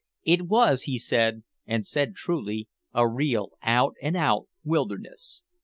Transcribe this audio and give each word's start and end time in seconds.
It 0.23 0.47
was, 0.47 0.85
he 0.89 0.97
said 0.97 1.43
and 1.67 1.85
said 1.85 2.15
truly 2.15 2.67
a 2.91 3.07
real 3.07 3.51
out 3.61 3.93
and 4.01 4.17
out 4.17 4.47
wilderness. 4.63 5.43